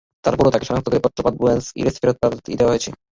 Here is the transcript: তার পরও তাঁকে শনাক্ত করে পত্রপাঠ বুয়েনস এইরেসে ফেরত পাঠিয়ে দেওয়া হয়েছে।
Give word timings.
তার 0.25 0.35
পরও 0.37 0.53
তাঁকে 0.53 0.67
শনাক্ত 0.67 0.87
করে 0.87 1.03
পত্রপাঠ 1.05 1.33
বুয়েনস 1.39 1.65
এইরেসে 1.77 1.99
ফেরত 2.01 2.17
পাঠিয়ে 2.23 2.59
দেওয়া 2.59 2.71
হয়েছে। 2.73 2.89